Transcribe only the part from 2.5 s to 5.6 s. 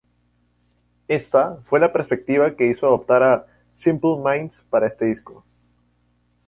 que hizo adoptar a Simple Minds para este disco.